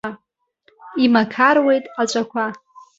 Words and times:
Имақаруеит 1.03 1.85
аҵәақәа. 2.01 2.45